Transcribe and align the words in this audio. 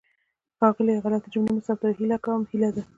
ښاغلیه! 0.57 1.01
غلطې 1.03 1.29
جملې 1.33 1.51
مه 1.55 1.61
ثبتوه. 1.67 1.95
هیله 1.99 2.17
کوم 2.25 2.41
هیله 2.51 2.69
ده. 2.75 2.81